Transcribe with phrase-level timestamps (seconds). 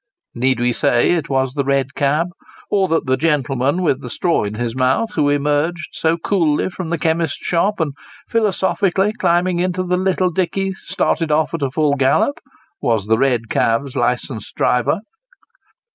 [0.33, 2.29] Need we say it was the red cab;
[2.71, 6.89] or that the gentleman with the straw in his mouth, who emerged so coolly from
[6.89, 7.93] the chemist's shop and
[8.27, 12.39] philosophically climbing into the little dickey, started off at full gallop,
[12.81, 15.01] was the red cab's licensed driver